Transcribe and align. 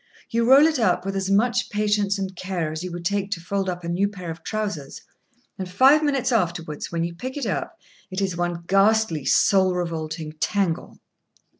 You 0.31 0.49
roll 0.49 0.65
it 0.65 0.79
up 0.79 1.05
with 1.05 1.15
as 1.15 1.29
much 1.29 1.69
patience 1.69 2.17
and 2.17 2.35
care 2.35 2.71
as 2.71 2.83
you 2.83 2.91
would 2.91 3.05
take 3.05 3.29
to 3.33 3.39
fold 3.39 3.69
up 3.69 3.83
a 3.83 3.87
new 3.87 4.07
pair 4.07 4.31
of 4.31 4.41
trousers, 4.43 5.01
and 5.59 5.69
five 5.69 6.01
minutes 6.01 6.31
afterwards, 6.31 6.91
when 6.91 7.03
you 7.03 7.13
pick 7.13 7.37
it 7.37 7.45
up, 7.45 7.77
it 8.09 8.19
is 8.19 8.35
one 8.35 8.63
ghastly, 8.65 9.25
soul 9.25 9.75
revolting 9.75 10.31
tangle. 10.39 10.97